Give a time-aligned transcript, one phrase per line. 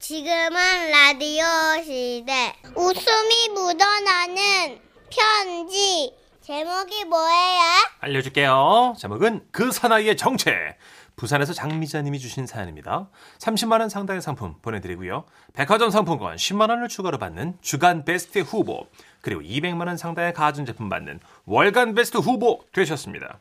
[0.00, 1.44] 지금은 라디오
[1.84, 2.54] 시대.
[2.74, 4.80] 웃음이 묻어나는
[5.10, 6.16] 편지.
[6.40, 7.60] 제목이 뭐예요?
[8.00, 8.94] 알려줄게요.
[8.98, 10.78] 제목은 그 사나이의 정체.
[11.16, 13.10] 부산에서 장미자님이 주신 사연입니다.
[13.40, 15.26] 30만 원 상당의 상품 보내드리고요.
[15.52, 18.86] 백화점 상품권 10만 원을 추가로 받는 주간 베스트 후보
[19.20, 23.38] 그리고 200만 원 상당의 가전제품 받는 월간 베스트 후보 되셨습니다.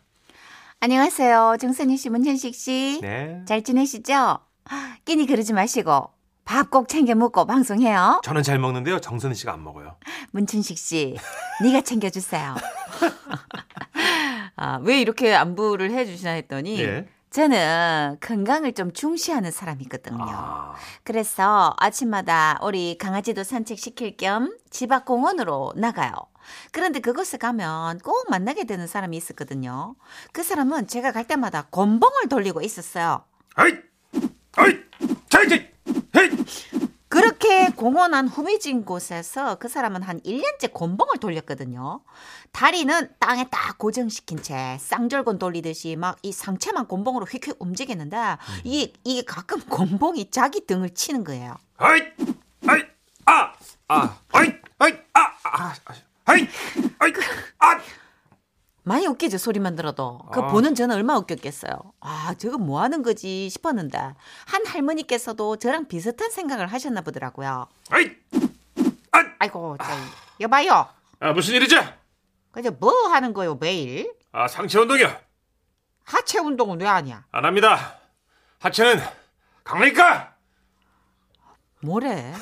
[0.82, 1.56] 안녕하세요.
[1.58, 3.00] 정선희 씨, 문현식 씨.
[3.02, 3.44] 네.
[3.48, 4.40] 잘 지내시죠?
[5.06, 6.19] 끼니 그러지 마시고
[6.50, 8.22] 밥 꼭 챙겨 먹고 방송해요.
[8.24, 9.00] 저는 잘 먹는데요.
[9.00, 9.98] 정선희 씨가 안 먹어요.
[10.32, 11.16] 문춘식 씨,
[11.62, 12.56] 네가 챙겨주세요.
[14.56, 17.08] 아, 왜 이렇게 안부를 해주시나 했더니 예.
[17.30, 20.26] 저는 건강을 좀 중시하는 사람이거든요.
[20.28, 20.74] 아,
[21.04, 26.14] 그래서 아침마다 우리 강아지도 산책시킬 겸 집 앞 공원으로 나가요.
[26.72, 29.94] 그런데 그곳에 가면 꼭 만나게 되는 사람이 있었거든요.
[30.34, 33.24] 그 사람은 제가 갈 때마다 곤봉을 돌리고 있었어요.
[33.54, 33.72] 아이,
[34.56, 34.80] 아이,
[35.30, 35.69] 자 이제.
[37.08, 42.02] 그렇게 공원 안 후미진 곳에서 그 사람은 한 1년째 곤봉을 돌렸거든요.
[42.52, 48.18] 다리는 땅에 딱 고정시킨 채 쌍절곤 돌리듯이 막 이 상체만 곤봉으로 휙휙 움직이는데
[48.64, 51.56] 이게, 이게 가끔 곤봉이 자기 등을 치는 거예요.
[51.78, 52.02] 아이,
[52.68, 52.82] 아이,
[53.26, 53.54] 아,
[53.88, 55.74] 아, 아이, 아이, 아, 아, 아,
[56.26, 56.48] 아이,
[57.00, 57.14] 아이,
[57.60, 57.80] 아.
[58.90, 60.48] 많이 웃기죠 소리만 들어도 그 아.
[60.48, 66.66] 보는 저는 얼마나 웃겼겠어요 아 저거 뭐 하는 거지 싶었는데 한 할머니께서도 저랑 비슷한 생각을
[66.66, 68.10] 하셨나 보더라고요 아이,
[69.12, 69.86] 아, 아이고 저
[70.40, 70.88] 여봐요
[71.20, 71.78] 아 무슨 일이죠?
[72.52, 75.16] 그저 뭐 하는 거요 매일 아 상체 운동이요.
[76.06, 78.00] 하체 운동은 왜 하냐 안 합니다.
[78.58, 79.04] 하체는
[79.64, 80.34] 강리까?
[81.84, 82.34] 뭐래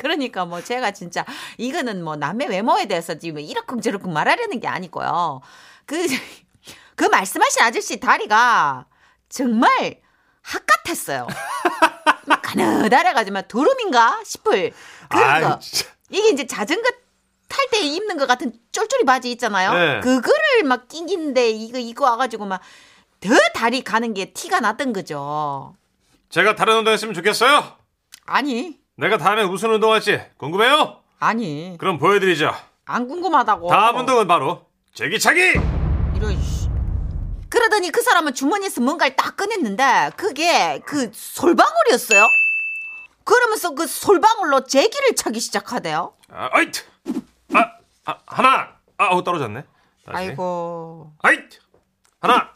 [0.00, 1.24] 그러니까 뭐 제가 진짜
[1.58, 5.40] 이거는 뭐 남의 외모에 대해서 지금 이러쿵저러쿵 말하려는 게 아니고요
[5.86, 6.06] 그
[6.96, 8.86] 그 말씀하신 아저씨 다리가
[9.28, 10.00] 정말
[10.42, 11.26] 학 같았어요.
[12.26, 14.72] 막 가느다래가지고 막 두름인가 싶을
[15.08, 15.58] 그런 거.
[15.60, 15.90] 진짜.
[16.10, 16.90] 이게 이제 자전거
[17.48, 19.72] 탈 때 입는 것 같은 쫄쫄이 바지 있잖아요.
[19.72, 20.00] 네.
[20.00, 22.60] 그거를 막 끼긴데 이거 이거 와가지고 막
[23.20, 25.76] 더 다리 가는 게 티가 났던 거죠.
[26.30, 27.76] 제가 다른 운동 했으면 좋겠어요.
[28.24, 31.00] 아니 내가 다음에 무슨 운동할지 궁금해요?
[31.20, 32.52] 아니 그럼 보여드리죠.
[32.84, 33.68] 안 궁금하다고.
[33.68, 35.54] 다음 운동은 바로 제기차기.
[36.16, 36.68] 이런 씨.
[37.48, 42.26] 그러더니 그 사람은 주머니에서 뭔가를 딱 꺼냈는데 그게 그 솔방울이었어요.
[43.24, 46.12] 그러면서 그 솔방울로 제기를 차기 시작하대요.
[46.30, 46.70] 아, 아이,
[47.54, 47.70] 아,
[48.04, 48.76] 아 하나.
[48.98, 49.64] 아, 어 떨어졌네.
[50.04, 50.28] 다시.
[50.28, 51.38] 아이고, 아이,
[52.20, 52.50] 하나.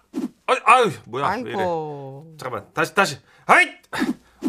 [0.46, 1.36] 아이, 아유, 뭐야?
[1.36, 1.54] 왜 이래?
[1.58, 2.34] 아이고.
[2.38, 3.18] 잠깐만, 다시, 다시.
[3.46, 3.66] 아이,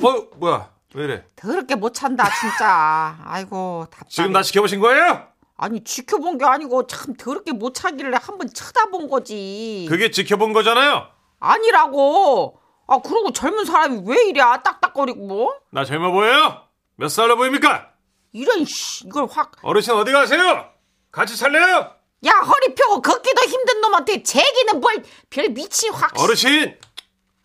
[0.03, 0.74] 어, 뭐야?
[0.95, 1.25] 왜 이래?
[1.35, 3.17] 더럽게 못 찬다 진짜.
[3.25, 4.09] 아이고 답답해.
[4.09, 5.27] 지금 나 지켜보신 거예요?
[5.57, 9.85] 아니 지켜본 게 아니고 참 더럽게 못 차기를 한번 쳐다본 거지.
[9.89, 11.07] 그게 지켜본 거잖아요.
[11.39, 12.59] 아니라고.
[12.87, 15.53] 아 그러고 젊은 사람이 왜 이래 딱딱거리고 뭐?
[15.71, 16.61] 나 젊어 보여요?
[16.95, 17.89] 몇 살로 보입니까?
[18.31, 19.51] 이런 씨 이걸 확.
[19.63, 20.69] 어르신 어디 가세요?
[21.11, 21.91] 같이 살래요?
[22.25, 26.17] 야 허리 펴고 걷기도 힘든 놈한테 제기는 뭘별 밑이 확.
[26.19, 26.77] 어르신,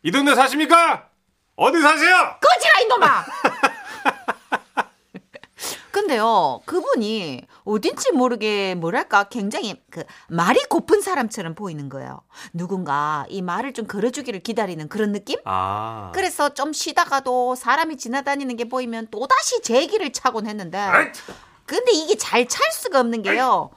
[0.04, 1.09] 이 동네 사십니까?
[1.56, 2.36] 어디 사세요?
[2.40, 3.24] 꺼지라 이놈아.
[5.90, 12.22] 근데요 그분이 어딘지 모르게 뭐랄까 굉장히 그 말이 고픈 사람처럼 보이는 거예요.
[12.54, 15.38] 누군가 이 말을 좀 걸어주기를 기다리는 그런 느낌?
[15.44, 20.78] 아, 그래서 좀 쉬다가도 사람이 지나다니는 게 보이면 또다시 제기를 차곤 했는데
[21.66, 23.70] 근데 이게 잘 찰 수가 없는 게요.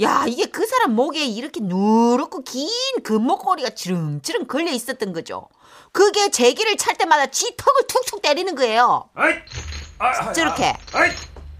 [0.00, 2.68] 야, 이게 그 사람 목에 이렇게 누렇고 긴
[3.04, 5.48] 금목걸이가 지름지름 걸려 있었던 거죠.
[5.92, 9.10] 그게 제기를 찰 때마다 지 턱을 툭툭 때리는 거예요.
[9.14, 9.34] 아이,
[9.98, 10.64] 아, 저렇게.
[10.92, 10.98] 아,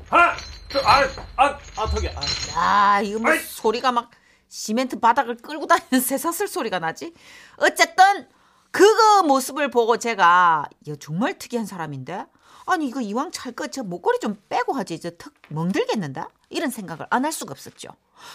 [0.09, 0.35] 하나,
[0.69, 1.03] 둘, 아,
[1.37, 2.97] 아, 아, 턱이, 아.
[2.97, 3.39] 야, 이거 뭐 아이.
[3.39, 4.11] 소리가 막
[4.49, 7.13] 시멘트 바닥을 끌고 다니는 새사슬 소리가 나지?
[7.59, 8.29] 어쨌든
[8.71, 12.25] 그거 모습을 보고 제가 야, 정말 특이한 사람인데?
[12.67, 16.29] 아니 이거 이왕 찰거저 목걸이 좀 빼고 하지 저턱 멍들겠는다?
[16.51, 17.89] 이런 생각을 안 할 수가 없었죠.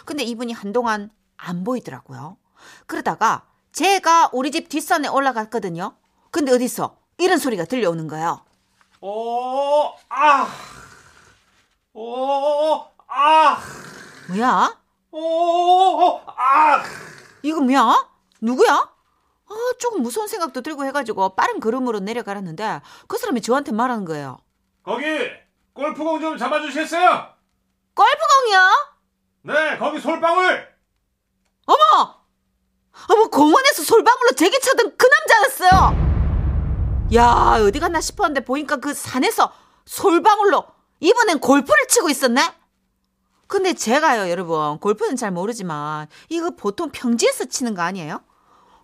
[0.05, 2.37] 근데 이분이 한동안 안 보이더라고요.
[2.87, 5.95] 그러다가 제가 우리 집 뒷산에 올라갔거든요.
[6.31, 8.41] 근데 어디서 이런 소리가 들려오는 거예요.
[9.01, 10.47] 오, 아,
[11.93, 13.59] 오, 아,
[14.29, 14.77] 뭐야?
[15.11, 16.83] 오, 아.
[17.43, 18.07] 이거 뭐야?
[18.41, 18.89] 누구야?
[19.49, 24.37] 아, 조금 무서운 생각도 들고 해가지고 빠른 걸음으로 내려가라는데 그 사람이 저한테 말하는 거예요.
[24.83, 25.05] 거기
[25.73, 27.27] 골프공 좀 잡아주시겠어요?
[27.93, 28.69] 골프공이요?
[29.43, 30.67] 네, 거기 솔방울.
[31.65, 32.15] 어머!
[33.09, 36.07] 어머, 공원에서 솔방울로 제기 차던 그 남자였어요!
[37.13, 39.53] 야, 어디 갔나 싶었는데 보니까 그 산에서
[39.85, 40.65] 솔방울로
[40.99, 42.53] 이번엔 골프를 치고 있었네?
[43.47, 48.21] 근데 제가요, 여러분, 골프는 잘 모르지만 이거 보통 평지에서 치는 거 아니에요?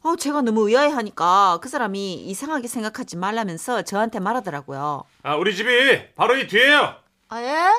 [0.04, 5.04] 어, 제가 너무 의아해하니까 그 사람이 이상하게 생각하지 말라면서 저한테 말하더라고요.
[5.24, 6.96] 아, 우리 집이 바로 이 뒤에요.
[7.30, 7.72] 아, 예?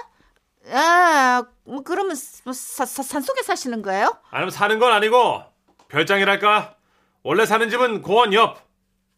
[0.66, 4.16] 예, 뭐 그러면 뭐 사, 사, 산속에 사시는 거예요?
[4.30, 5.42] 아니면 사는 건 아니고
[5.88, 6.76] 별장이랄까.
[7.22, 8.58] 원래 사는 집은 공원 옆.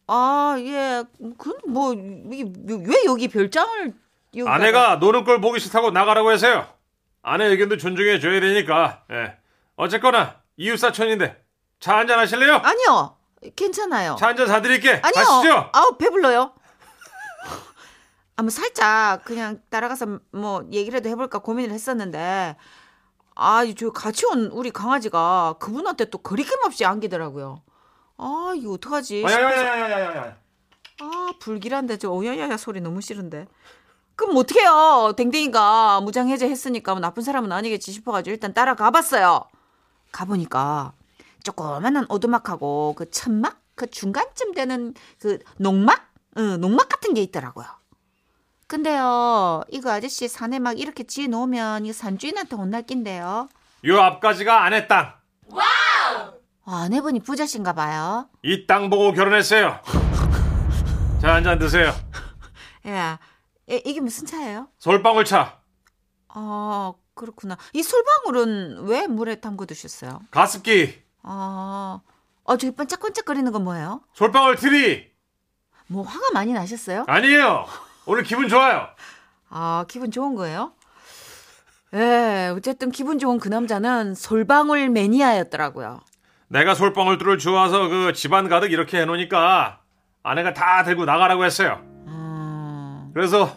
[0.07, 1.03] 아, 예.
[1.37, 3.93] 그뭐 왜 여기 별장을
[4.35, 6.67] 여기다가- 아내가 노는 걸 보기 싫다고 나가라고 해서요.
[7.21, 9.03] 아내 의견도 존중해 줘야 되니까.
[9.11, 9.37] 예.
[9.77, 11.41] 어쨌거나 이웃 사촌인데
[11.79, 12.55] 차 한잔 하실래요?
[12.55, 13.15] 아니요.
[13.55, 14.15] 괜찮아요.
[14.19, 15.01] 차 한잔 사드릴게.
[15.03, 15.13] 아니요.
[15.13, 15.69] 가시죠.
[15.73, 16.53] 아우 배불러요.
[18.35, 22.55] 아, 뭐 살짝 그냥 따라가서 뭐 얘기라도 해볼까 고민을 했었는데
[23.35, 27.61] 아, 저 같이 온 우리 강아지가 그분한테 또 거리낌 없이 안기더라고요.
[28.17, 29.23] 아, 이거 어떡하지?
[29.23, 30.37] 야야야야야야야.
[31.01, 33.47] 아, 불길한데 저 오야야야 소리 너무 싫은데.
[34.15, 35.13] 그럼 어떡해요?
[35.15, 39.45] 댕댕이가 무장해제 했으니까 뭐 나쁜 사람은 아니겠지 싶어가지고 일단 따라가 봤어요.
[40.11, 40.93] 가보니까
[41.43, 43.61] 조그만한 오두막하고 그 천막?
[43.75, 46.01] 그 중간쯤 되는 그 농막?
[46.37, 47.65] 응, 농막 같은 게 있더라고요.
[48.67, 53.47] 근데요, 이거 아저씨 산에 막 이렇게 지어 놓으면 이 산주인한테 혼날 낀데요.
[53.85, 55.13] 요 앞까지가 아내 땅.
[56.65, 58.27] 아, 아내분이 부자신가 봐요.
[58.43, 59.79] 이 땅 보고 결혼했어요.
[61.21, 61.93] 자, 한잔 드세요.
[62.87, 63.19] 야,
[63.69, 64.67] 이- 이게 무슨 차예요?
[64.79, 65.61] 솔방울 차.
[66.27, 67.57] 아, 그렇구나.
[67.73, 70.19] 이 솔방울은 왜 물에 담궈 두셨어요?
[70.29, 71.01] 가습기.
[71.29, 71.99] 아,
[72.45, 74.01] 어, 저기 반짝반짝거리는 건 뭐예요?
[74.13, 75.11] 솔방울 트리.
[75.87, 77.03] 뭐 화가 많이 나셨어요?
[77.07, 77.65] 아니에요.
[78.05, 78.87] 오늘 기분 좋아요.
[79.49, 80.71] 아, 기분 좋은 거예요?
[81.93, 85.99] 예, 어쨌든 기분 좋은 그 남자는 솔방울 매니아였더라고요.
[86.47, 89.81] 내가 솔방울들을 좋아서 그 집안 가득 이렇게 해놓으니까
[90.23, 91.81] 아내가 다 들고 나가라고 했어요.
[92.07, 93.53] 음, 그래서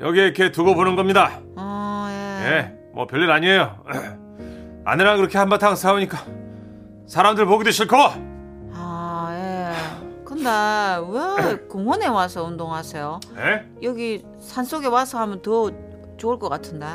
[0.00, 1.40] 여기에 이렇게 두고 보는 겁니다.
[1.56, 2.46] 어, 예.
[2.46, 3.82] 예, 뭐 별일 아니에요.
[4.84, 6.18] 아내랑 그렇게 한바탕 싸우니까
[7.06, 7.96] 사람들 보기도 싫고
[8.72, 10.24] 아, 예.
[10.24, 10.50] 근데
[11.08, 13.20] 왜 공원에 와서 운동하세요?
[13.38, 13.66] 예?
[13.82, 15.70] 여기 산속에 와서 하면 더
[16.16, 16.86] 좋을 것 같은데.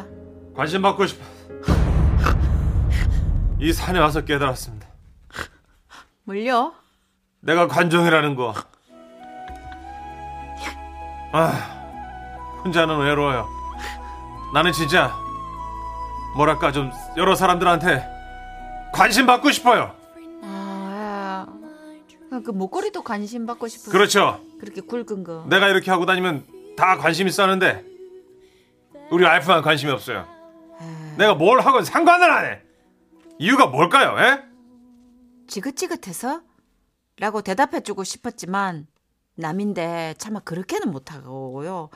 [0.56, 1.24] 관심 받고 싶어.
[3.60, 4.88] 이 산에 와서 깨달았습니다.
[6.24, 6.74] 뭘요?
[7.42, 8.54] 내가 관종이라는 거.
[11.32, 11.52] 아,
[12.64, 13.48] 혼자는 외로워요.
[14.54, 15.14] 나는 진짜
[16.36, 18.04] 뭐랄까 좀 여러 사람들한테
[18.94, 19.96] 관심 받고 싶어요.
[20.44, 21.46] 아,
[22.32, 22.40] 예.
[22.42, 24.42] 그 목걸이도 관심 받고 싶어서 그렇죠.
[24.60, 25.46] 그렇게 굵은 거.
[25.50, 26.46] 내가 이렇게 하고 다니면
[26.78, 27.84] 다 관심 있었는데
[29.12, 30.28] 우리 와이프만 관심이 없어요.
[31.18, 32.62] 내가 뭘 하건 상관을 안 해.
[33.40, 34.18] 이유가 뭘까요?
[34.20, 34.44] 에?
[35.48, 36.42] 지긋지긋해서?
[37.20, 38.88] 라고 대답해주고 싶었지만
[39.36, 41.90] 남인데 차마 그렇게는 못하고요.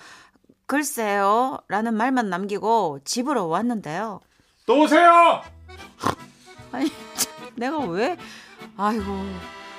[0.65, 4.21] 글쎄요 라는 말만 남기고 집으로 왔는데요.
[4.65, 5.42] 또 오세요.
[6.71, 8.18] 아니 참, 내가 왜
[8.77, 9.04] 아이고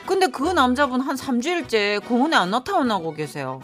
[0.07, 3.61] 근데 그 남자분 한 3주일째 공원에 안 나타나고 계세요.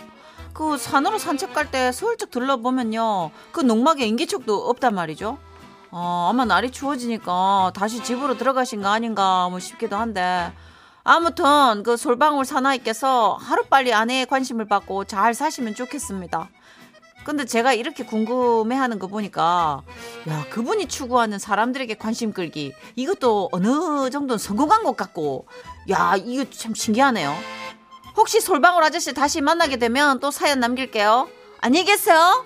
[0.53, 3.31] 그 산으로 산책 갈 때 슬쩍 둘러보면요.
[3.53, 5.39] 그 농막에 인기척도 없단 말이죠.
[5.93, 10.53] 어, 아마 날이 추워지니까 다시 집으로 들어가신 거 아닌가 뭐 싶기도 한데
[11.05, 16.49] 아무튼 그 솔방울 사나이께서 하루빨리 아내의 관심을 받고 잘 사시면 좋겠습니다.
[17.31, 19.83] 근데 제가 이렇게 궁금해하는 거 보니까
[20.29, 25.47] 야 그분이 추구하는 사람들에게 관심 끌기 이것도 어느 정도는 성공한 것 같고
[25.91, 27.33] 야 이거 참 신기하네요.
[28.17, 31.29] 혹시 솔방울 아저씨 다시 만나게 되면 또 사연 남길게요.
[31.61, 32.45] 안녕히 계세요.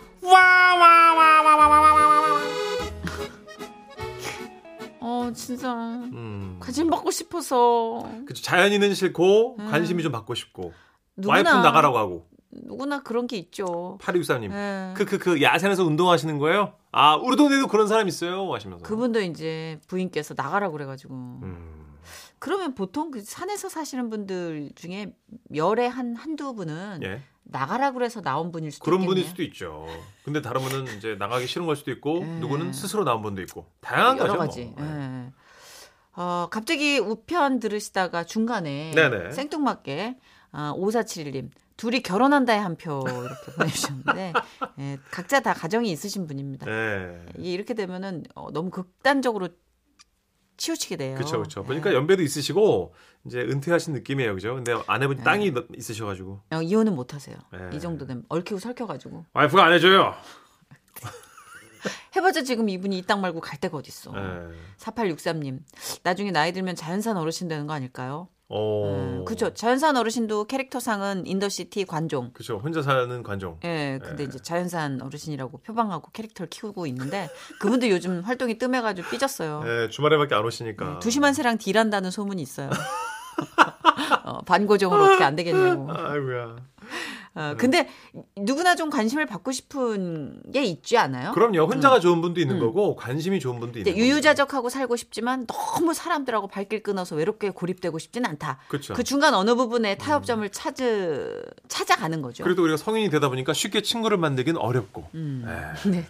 [5.01, 6.59] 어 진짜 음.
[6.61, 9.71] 관심 받고 싶어서 그쵸, 자연인은 싫고 음.
[9.71, 10.75] 관심이 좀 받고 싶고
[11.17, 13.99] 누구나 와이프 나가라고 하고 누구나 그런 게 있죠.
[14.01, 14.95] 8263님 예.
[14.95, 16.75] 그그 그 야산에서 운동하시는 거예요?
[16.93, 21.97] 아 우리 동네도 그런 사람 있어요 하시면서 그분도 이제 부인께서 나가라고 그래가지고 음.
[22.39, 25.13] 그러면 보통 그 산에서 사시는 분들 중에
[25.55, 29.15] 열에 한 한두 분은 예 나가라 그래서 나온 분일 수도 그런 있겠네요.
[29.15, 29.87] 분일 수도 있죠.
[30.25, 32.25] 근데 다른 분은 이제 나가기 싫은 걸 수도 있고 예.
[32.25, 34.39] 누구는 스스로 나온 분도 있고 다양한 여러 거죠.
[34.39, 34.65] 가지.
[34.77, 34.85] 뭐.
[34.85, 35.33] 예.
[36.17, 39.33] 어, 갑자기 우편 들으시다가 중간에 네네.
[39.33, 40.17] 생뚱맞게
[40.53, 44.33] 어, 5471님 둘이 결혼한다에 한 표 이렇게 보내주셨는데
[44.81, 46.71] 예, 각자 다 가정이 있으신 분입니다.
[46.71, 47.27] 예.
[47.39, 49.49] 이게 이렇게 되면은 어, 너무 극단적으로
[50.57, 51.15] 치우치게 돼요.
[51.17, 51.63] 그렇죠, 그렇죠.
[51.63, 51.65] 예.
[51.65, 52.95] 보니까 연배도 있으시고
[53.27, 54.55] 이제 은퇴하신 느낌이에요, 그죠?
[54.55, 55.25] 근데 아내분이 네.
[55.25, 57.37] 땅이 너- 있으셔가지고 어, 이혼은 못 하세요.
[57.55, 57.77] 예.
[57.77, 60.15] 이 정도 되면 얽히고 설켜가지고 와이프가 안 해줘요.
[62.17, 64.13] 해봤자 지금 이분이 이 땅 말고 갈 데가 어딨어.
[64.17, 64.55] 예.
[64.79, 65.59] 4863님
[66.05, 68.29] 나중에 나이 들면 자연산 어르신 되는 거 아닐까요?
[68.49, 68.85] 오.
[68.87, 69.55] 음, 그렇죠.
[69.55, 72.31] 자연산 어르신도 캐릭터상은 in the city 관종.
[72.35, 72.59] 그렇죠.
[72.59, 73.59] 혼자 사는 관종.
[73.65, 74.27] 예, 근데 예.
[74.27, 77.29] 이제 자연산 어르신이라고 표방하고 캐릭터를 키우고 있는데
[77.61, 79.63] 그분도 요즘 활동이 뜸해 가지고 삐졌어요.
[79.67, 80.85] 예, 주말에밖에 안 오시니까.
[80.85, 82.69] 네, 두시만 새랑 딜한다는 소문이 있어요.
[84.25, 85.91] 어, 반고정으로 어떻게 안 되겠냐고.
[85.91, 86.57] 아이고야.
[87.37, 87.89] 어, 근데
[88.37, 91.33] 누구나 좀 관심을 받고 싶은 게 있지 않아요?
[91.33, 91.65] 그럼요.
[91.67, 92.61] 혼자가 좋은 분도 있는 음.
[92.61, 94.01] 거고 관심이 좋은 분도 있는 거고.
[94.05, 98.59] 유유자적하고 살고 싶지만 너무 사람들하고 발길 끊어서 외롭게 고립되고 싶진 않다.
[98.69, 98.95] 그렇죠.
[98.95, 102.45] 그 중간 어느 부분에 타협점을 찾으, 찾아가는 거죠.
[102.45, 105.09] 그래도 우리가 성인이 되다 보니까 쉽게 친구를 만들긴 어렵고.
[105.15, 105.45] 음.
[105.49, 105.75] 에.
[105.91, 106.07] 네.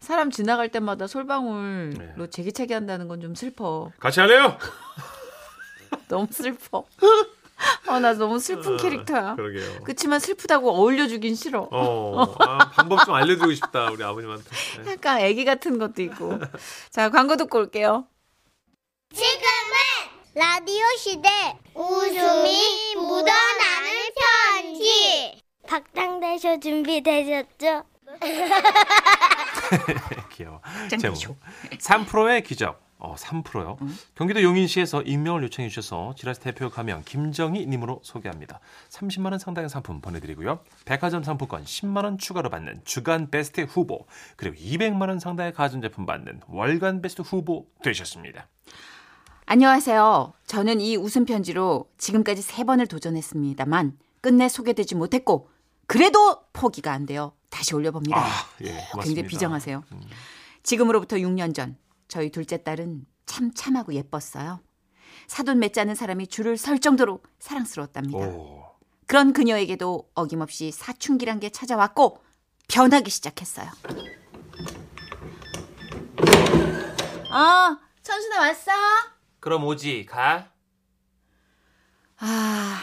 [0.00, 2.30] 사람 지나갈 때마다 솔방울로 네.
[2.30, 3.90] 제기차기 한다는 건 좀 슬퍼.
[4.00, 4.58] 같이 할래요?
[6.08, 6.84] 너무 슬퍼.
[7.88, 9.34] 어, 나 너무 슬픈 캐릭터야.
[9.36, 9.84] 그러게요.
[9.84, 11.68] 그치만 슬프다고 어울려주긴 싫어.
[11.70, 14.44] 어, 아, 방법 좀 알려드리고 싶다 우리 아버님한테.
[14.84, 14.92] 네.
[14.92, 16.38] 약간 애기 같은 것도 있고.
[16.90, 18.06] 자, 광고 듣고 올게요.
[19.14, 19.42] 지금은
[20.34, 21.28] 라디오 시대
[21.74, 23.90] 웃음이 묻어나는
[24.54, 27.84] 편지 박장대쇼 준비되셨죠?
[30.32, 30.60] 귀여워.
[30.98, 31.18] 제목
[31.78, 32.80] 3%의 기적.
[33.02, 33.76] 어, 3%요.
[34.14, 38.60] 경기도 용인시에서 익명을 요청해 주셔서 지라스 대표 가명 김정희 님으로 소개합니다.
[38.90, 40.60] 30만 원 상당의 상품 보내드리고요.
[40.84, 44.06] 백화점 상품권 10만 원 추가로 받는 주간 베스트 후보
[44.36, 48.46] 그리고 200만 원 상당의 가전제품 받는 월간 베스트 후보 되셨습니다.
[49.46, 50.32] 안녕하세요.
[50.46, 55.48] 저는 이 웃음 편지로 지금까지 세 번을 도전했습니다만 끝내 소개되지 못했고
[55.88, 57.32] 그래도 포기가 안 돼요.
[57.50, 58.16] 다시 올려봅니다.
[58.16, 58.28] 아,
[58.62, 58.78] 예.
[59.02, 59.82] 굉장히 비정하세요.
[60.62, 61.76] 지금으로부터 6년 전
[62.12, 64.60] 저희 둘째 딸은 참 참하고 예뻤어요.
[65.28, 68.18] 사돈 맺자는 사람이 줄을 설 정도로 사랑스러웠답니다.
[68.18, 68.66] 오.
[69.06, 72.22] 그런 그녀에게도 어김없이 사춘기란 게 찾아왔고
[72.68, 73.66] 변하기 시작했어요.
[77.30, 78.72] 어, 천순아 왔어?
[79.40, 80.50] 그럼 오지 가.
[82.18, 82.78] 아,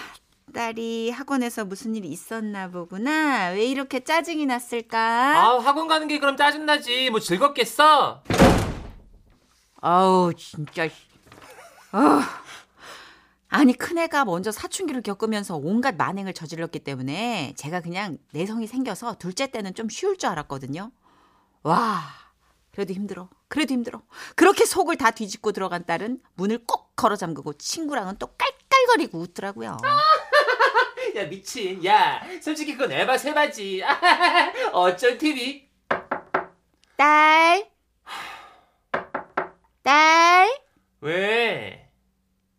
[0.56, 3.50] 딸이 학원에서 무슨 일이 있었나 보구나.
[3.50, 4.98] 왜 이렇게 짜증이 났을까?
[5.38, 7.12] 아 학원 가는 게 그럼 짜증나지.
[7.12, 8.24] 뭐 즐겁겠어?
[9.82, 10.88] 아우, 진짜.
[11.92, 12.42] 아.
[13.50, 19.74] 아니, 큰애가 먼저 사춘기를 겪으면서 온갖 만행을 저질렀기 때문에 제가 그냥 내성이 생겨서 둘째 때는
[19.74, 20.92] 좀 쉬울 줄 알았거든요.
[21.64, 22.04] 와,
[22.72, 23.30] 그래도 힘들어.
[23.48, 24.04] 그래도 힘들어.
[24.36, 29.78] 그렇게 속을 다 뒤집고 들어간 딸은 문을 꼭 걸어 잠그고 친구랑은 또 깔깔거리고 웃더라고요.
[31.18, 31.84] 야 미친.
[31.84, 33.82] 야 솔직히 그건 에바 세바지.
[34.72, 35.68] 어쩔 TV.
[36.96, 37.69] 딸.
[39.90, 40.48] 딸.
[41.02, 41.92] 왜?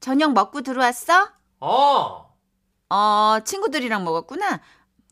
[0.00, 1.28] 저녁 먹고 들어왔어?
[1.60, 2.36] 어.
[2.88, 4.60] 어, 친구들이랑 먹었구나.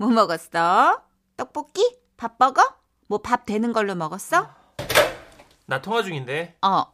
[0.00, 1.00] 뭐 먹었어?
[1.36, 1.96] 떡볶이?
[2.16, 2.60] 밥 먹어?
[3.06, 4.50] 뭐밥 되는 걸로 먹었어?
[5.66, 6.56] 나 통화 중인데.
[6.62, 6.86] 어,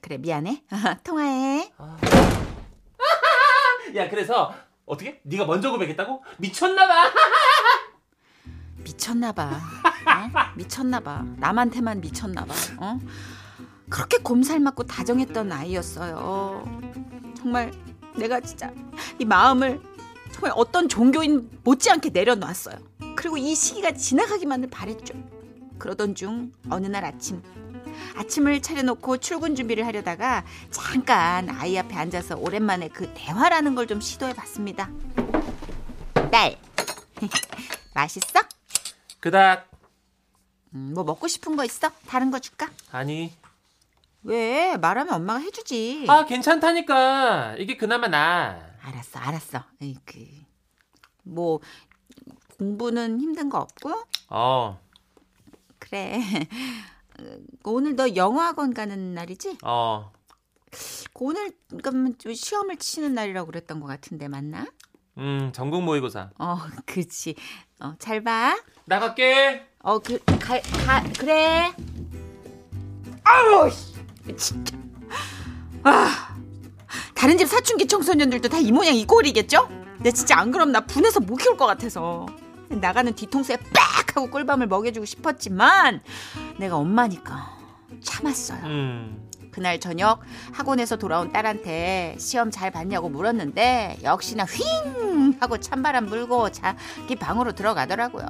[0.00, 0.64] 그래, 미안해.
[1.04, 1.72] 통화해.
[3.94, 4.52] 야 그래서
[4.84, 5.20] 어떻게?
[5.22, 6.24] 네가 먼저 고백했다고?
[6.38, 7.12] 미쳤나 봐.
[8.78, 9.44] 미쳤나 봐.
[9.44, 9.60] 어?
[10.56, 11.22] 미쳤나 봐.
[11.36, 12.54] 남한테만 미쳤나 봐.
[12.80, 12.98] 어?
[13.88, 16.64] 그렇게 곰살 맞고 다정했던 아이였어요.
[17.36, 17.72] 정말
[18.16, 18.72] 내가 진짜
[19.18, 19.80] 이 마음을
[20.32, 22.76] 정말 어떤 종교인 못지않게 내려놨어요.
[23.16, 25.14] 그리고 이 시기가 지나가기만을 바랬죠.
[25.78, 27.42] 그러던 중 어느 날 아침
[28.16, 34.32] 아침을 차려놓고 출근 준비를 하려다가 잠깐 아이 앞에 앉아서 오랜만에 그 대화라는 걸 좀 시도해
[34.34, 34.90] 봤습니다.
[36.30, 36.56] 딸,
[37.94, 38.40] 맛있어?
[39.20, 39.68] 그닥
[40.74, 41.90] 음, 뭐 먹고 싶은 거 있어?
[42.06, 42.70] 다른 거 줄까?
[42.90, 43.34] 아니.
[44.24, 44.76] 왜?
[44.76, 46.06] 말하면 엄마가 해주지.
[46.08, 47.56] 아 괜찮다니까.
[47.58, 48.70] 이게 그나마 나.
[48.82, 49.64] 알았어, 알았어.
[49.80, 50.18] 에이, 그,
[51.22, 51.60] 뭐
[52.58, 53.92] 공부는 힘든 거 없고?
[54.30, 54.80] 어.
[55.78, 56.20] 그래.
[57.18, 57.22] 어,
[57.64, 59.58] 오늘 너 영어학원 가는 날이지?
[59.64, 60.12] 어.
[61.14, 61.52] 오늘
[61.82, 64.66] 그러면 좀 시험을 치는 날이라고 그랬던 것 같은데 맞나?
[65.18, 66.30] 음 전국 모의고사.
[66.38, 67.34] 어, 그렇지.
[67.80, 68.56] 어, 잘 봐.
[68.86, 69.66] 나갈게.
[69.80, 71.72] 어, 그, 가, 가, 그래.
[73.24, 73.91] 아우, 씨.
[74.36, 74.76] 진짜.
[75.84, 76.34] 아,
[77.14, 79.68] 다른 집 사춘기 청소년들도 다 이 모양 이 꼴이겠죠?
[79.96, 82.26] 근데 진짜 안 그럼 나 분해서 못 키울 것 같아서.
[82.68, 86.00] 나가는 뒤통수에 빡 하고 꿀밤을 먹여주고 싶었지만
[86.58, 87.56] 내가 엄마니까
[88.02, 88.60] 참았어요.
[88.64, 89.28] 음.
[89.50, 90.20] 그날 저녁
[90.52, 98.24] 학원에서 돌아온 딸한테 시험 잘 봤냐고 물었는데 역시나 휑 하고 찬바람 불고 자기 방으로 들어가더라고요.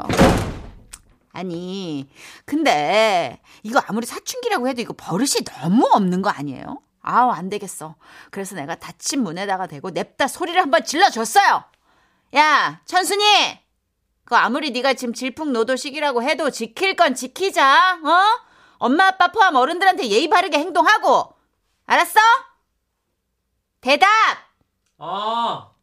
[1.33, 2.09] 아니
[2.45, 6.81] 근데 이거 아무리 사춘기라고 해도 이거 버릇이 너무 없는 거 아니에요?
[7.01, 7.97] 아우 안 되겠어.
[8.31, 11.65] 그래서 내가 닫힌 문에다가 대고 냅다 소리를 한번 질러줬어요.
[12.37, 13.61] 야 천순이
[14.25, 18.01] 그 아무리 네가 지금 질풍노도식이라고 해도 지킬 건 지키자.
[18.05, 18.53] 어?
[18.79, 21.35] 엄마 아빠 포함 어른들한테 예의 바르게 행동하고.
[21.87, 22.21] 알았어?
[23.81, 24.09] 대답.
[24.99, 25.75] 어.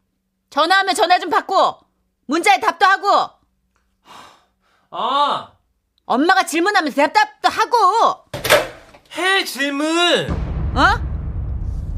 [0.48, 1.78] 전화하면 전화 좀 받고.
[2.26, 3.39] 문자에 답도 하고.
[4.90, 5.48] 어.
[6.06, 8.24] 엄마가 질문하면 대답도 하고.
[9.16, 10.30] 해 질문.
[10.76, 11.10] 어?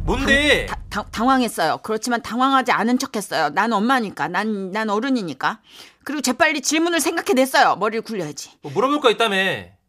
[0.04, 0.66] 뭔데?
[0.66, 1.78] 다- 당- 당황했어요.
[1.78, 3.48] 그렇지만 당황하지 않은 척 했어요.
[3.50, 5.60] 난 엄마니까, 난, 난 어른이니까.
[6.04, 7.76] 그리고 재빨리 질문을 생각해냈어요.
[7.76, 8.58] 머리를 굴려야지.
[8.62, 9.36] 뭐 물어볼 거 있다며.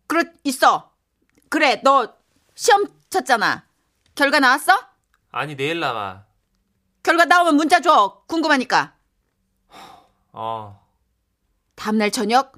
[0.08, 0.92] 그렇 있어.
[1.50, 2.14] 그래, 너
[2.56, 3.66] 시험 쳤잖아.
[4.16, 4.78] 결과 나왔어?
[5.32, 6.24] 아니 내일 나와.
[7.02, 8.22] 결과 나오면 문자 줘.
[8.28, 8.94] 궁금하니까.
[10.32, 10.80] 어.
[11.76, 12.54] 다음날 저녁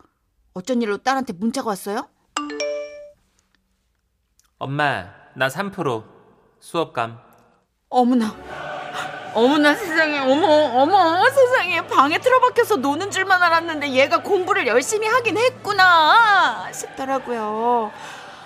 [0.57, 2.07] 어쩐 일로 딸한테 문자가 왔어요?
[4.57, 6.03] 엄마 나 3%
[6.61, 7.19] 수업감.
[7.89, 8.33] 어머나.
[9.33, 15.37] 어머나 세상에 어머 어머 어머 세상에 방에 틀어박혀서 노는 줄만 알았는데 얘가 공부를 열심히 하긴
[15.37, 17.91] 했구나 싶더라고요.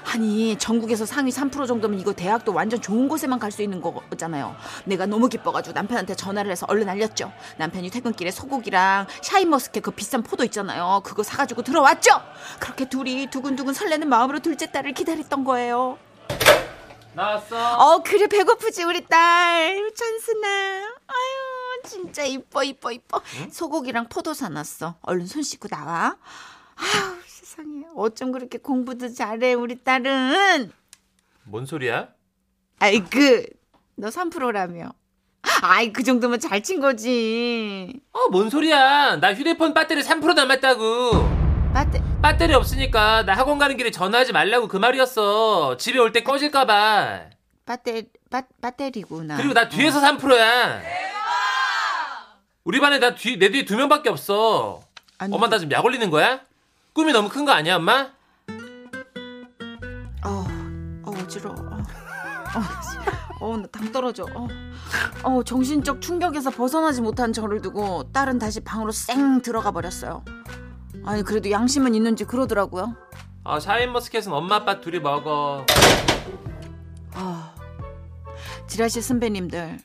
[0.06, 4.56] 아니 전국에서 상위 3% 정도면 이거 대학도 완전 좋은 곳에만 갈 수 있는 거잖아요.
[4.86, 7.32] 내가 너무 기뻐가지고 남편한테 전화를 해서 얼른 알렸죠.
[7.58, 11.02] 남편이 퇴근길에 소고기랑 샤인머스켓 그 비싼 포도 있잖아요.
[11.04, 12.12] 그거 사가지고 들어왔죠.
[12.60, 15.98] 그렇게 둘이 두근두근 설레는 마음으로 둘째 딸을 기다렸던 거예요.
[17.14, 17.78] 나왔어.
[17.78, 20.48] 어 그래 배고프지 우리 딸 찬스나
[21.08, 23.20] 아유 진짜 이뻐 이뻐 이뻐
[23.52, 26.16] 소고기랑 포도 사놨어 얼른 손 씻고 나와
[26.80, 30.72] 아유 세상에 어쩜 그렇게 공부도 잘해 우리 딸은
[31.44, 32.10] 뭔 소리야?
[32.80, 34.92] 아이 그너 3%라며
[35.62, 39.18] 아이 그 정도면 잘 친 거지 어 뭔 소리야?
[39.18, 41.40] 나 휴대폰 배터리 3% 남았다고.
[41.74, 45.78] 맞대 배터리 없으니까 나 학원 가는 길에 전화하지 말라고 그 말이었어.
[45.78, 47.30] 집에 올 때 꺼질까봐.
[47.66, 47.92] 배터
[48.30, 50.82] 배 배터리구나 그리고 나 뒤에서 3%야.
[52.64, 54.82] 우리 반에 나 뒤, 내 뒤에 두 명밖에 없어.
[55.18, 56.42] 아니, 엄마 나 지금 약 올리는 거야?
[56.94, 58.10] 꿈이 너무 큰 거 아니야, 엄마?
[60.26, 60.46] 어,
[61.04, 61.56] 어 어지러워.
[63.40, 64.26] 어, 어, 나당 떨어져.
[64.36, 64.48] 어,
[65.24, 70.24] 어, 정신적 충격에서 벗어나지 못한 저를 두고 딸은 다시 방으로 쌩 들어가 버렸어요.
[71.06, 72.96] 아니 그래도 양심은 있는지 그러더라고요.
[73.46, 75.66] 아, 샤인 머스켓은 엄마 아빠 둘이 먹어.
[77.14, 77.56] 아,
[78.68, 79.80] 지라시 선배님들.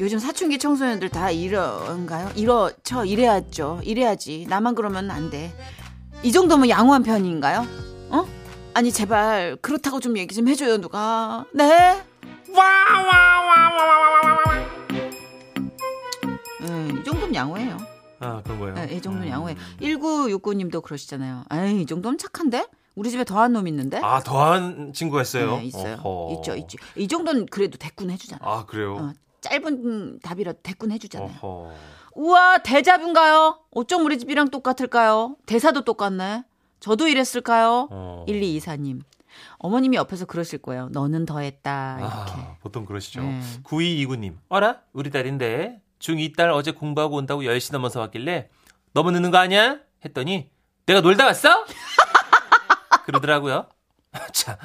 [0.00, 2.30] 요즘 사춘기 청소년들 다 이런가요?
[2.34, 3.80] 이러 저 이래야죠.
[3.84, 4.46] 이래야지.
[4.48, 5.52] 나만 그러면 안 돼.
[6.22, 7.66] 이 정도면 양호한 편인가요?
[8.10, 8.26] 어?
[8.74, 11.44] 아니 제발 그렇다고 좀 얘기 좀 해줘요 누가.
[11.52, 12.00] 네?
[16.62, 17.76] 음, 이 정도면 양호해요.
[18.20, 18.74] 아, 그런 거예요.
[18.74, 19.32] 네, 이 정도면 음.
[19.32, 19.56] 양호해.
[19.80, 21.44] 1969님도 그러시잖아요.
[21.52, 22.66] 에이, 이 정도면 착한데?
[22.94, 23.98] 우리 집에 더한 놈 있는데?
[23.98, 25.56] 아, 더한 친구가 있어요?
[25.56, 25.96] 네, 있어요.
[26.04, 26.34] 어허.
[26.36, 26.78] 있죠, 있죠.
[26.94, 28.40] 이 정도는 그래도 대꾸는 해주잖아.
[28.44, 28.94] 아, 그래요?
[28.96, 31.38] 어, 짧은 답이라도 대꾸는 해주잖아요.
[31.40, 31.72] 어허.
[32.14, 33.58] 우와, 대잡인가요?
[33.72, 35.36] 어쩜 우리 집이랑 똑같을까요?
[35.46, 36.44] 대사도 똑같네.
[36.80, 37.88] 저도 이랬을까요?
[37.90, 38.24] 어.
[38.28, 39.00] 1224님.
[39.58, 40.88] 어머님이 옆에서 그러실 거예요.
[40.92, 41.96] 너는 더했다.
[42.00, 42.42] 이렇게.
[42.42, 43.22] 아, 보통 그러시죠.
[43.22, 43.40] 네.
[43.64, 44.36] 9229님.
[44.48, 44.80] 어라?
[44.92, 48.50] 우리 딸인데 중2 딸 어제 공부하고 온다고 10시 넘어서 왔길래
[48.92, 49.78] 너무 늦는 거 아니야?
[50.04, 50.50] 했더니
[50.84, 51.64] 내가 놀다 왔어?
[53.06, 53.68] 그러더라고요.
[54.32, 54.58] 자,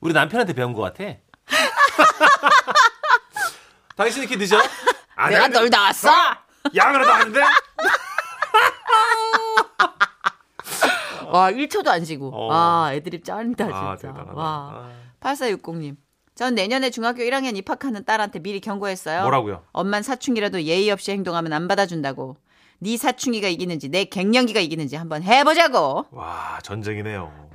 [0.00, 1.04] 우리 남편한테 배운 것 같아.
[3.96, 4.56] 당신 이렇게 늦어?
[5.14, 6.10] 아, 내가 놀다 왔어?
[6.76, 7.40] 야, 그래도 안 돼?
[11.30, 12.30] 와, 1초도 안 쉬고.
[12.34, 12.46] 어.
[12.46, 14.12] 와, 애드립 짱이다, 아, 진짜.
[14.12, 14.32] 대단하다.
[14.34, 14.46] 와.
[14.74, 14.90] 아.
[15.20, 15.96] 8460님.
[16.34, 19.22] 전 내년에 중학교 1학년 입학하는 딸한테 미리 경고했어요.
[19.22, 19.64] 뭐라고요?
[19.72, 22.36] 엄만 사춘기라도 예의 없이 행동하면 안 받아준다고.
[22.78, 26.06] 네 사춘기가 이기는지 내 갱년기가 이기는지 한번 해보자고.
[26.12, 27.48] 와, 전쟁이네요.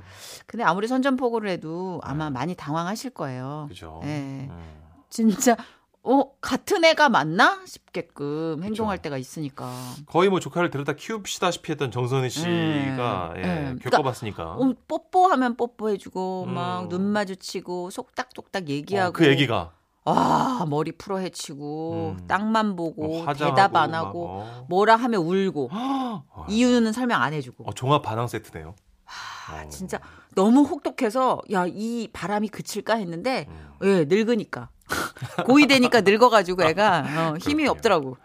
[0.46, 3.64] 근데 아무리 선전포고를 해도 아마 많이 당황하실 거예요.
[3.70, 4.02] 그죠?
[4.04, 4.08] 예.
[4.50, 4.74] 음.
[5.08, 5.56] 진짜
[6.06, 9.72] 어 같은 애가 맞나 싶게끔 행동할 때가 있으니까.
[10.06, 13.36] 거의 뭐 조카를 데려다 키웁시다시피 했던 정선희 씨가 음.
[13.38, 13.78] 예, 음.
[13.78, 14.52] 그러니까 겪어봤으니까.
[14.52, 16.88] 어, 뽀뽀하면 뽀뽀해주고 막 음.
[16.90, 19.08] 눈 마주치고 속닥속닥 얘기하고.
[19.08, 19.72] 어, 그 얘기가
[20.04, 22.26] 와 머리 풀어 헤치고 음.
[22.26, 24.66] 땅만 보고 뭐 화장하고 대답 안 막, 하고 어.
[24.68, 27.64] 뭐라 하면 울고 어, 이유는 설명 안 해주고.
[27.66, 28.74] 어, 종합 반항 세트네요.
[29.06, 29.68] 아, 어.
[29.70, 29.98] 진짜
[30.34, 33.68] 너무 혹독해서 야 이 바람이 그칠까 했는데 음.
[33.84, 34.68] 예 늙으니까
[35.46, 37.70] 고이 되니까 늙어가지고 애가 어, 힘이 그렇군요.
[37.70, 38.16] 없더라고.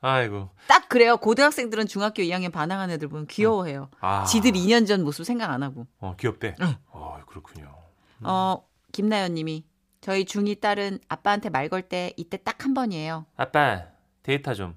[0.00, 0.50] 아이고.
[0.68, 1.16] 딱 그래요.
[1.16, 3.88] 고등학생들은 중학교 2학년 반항한 애들 보면 귀여워해요.
[4.00, 4.24] 아.
[4.24, 5.86] 지들 2년 전 모습 생각 안 하고.
[5.98, 6.54] 어, 귀엽대.
[6.60, 6.74] 응.
[6.88, 7.74] 어, 그렇군요.
[8.22, 9.64] 어 김나연 님이
[10.00, 13.26] 저희 중2 딸은 아빠한테 말 걸 때 이때 딱 한 번이에요.
[13.36, 13.82] 아빠,
[14.22, 14.74] 데이터 좀.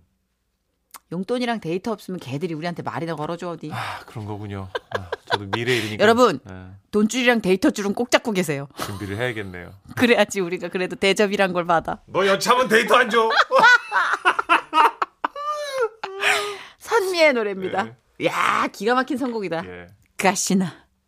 [1.12, 3.71] 용돈이랑 데이터 없으면 걔들이 우리한테 말이나 걸어줘 어디.
[3.73, 4.69] 아, 그런 거군요.
[4.97, 5.10] 아,
[5.47, 6.04] 미래 일이니까.
[6.04, 6.39] 여러분.
[6.49, 6.54] 예,
[6.91, 8.67] 돈줄이랑 데이터 줄은 꼭 잡고 계세요.
[8.78, 9.71] 준비를 해야겠네요.
[9.95, 12.02] 그래야지 우리가 그래도 대접이란 걸 받아.
[12.08, 13.30] 너 여차하면 데이터 안 줘.
[16.80, 17.95] 선미의 노래입니다.
[18.25, 19.63] 야 기가 막힌 선곡이다.
[19.65, 19.88] 예.
[20.17, 20.73] 가시나.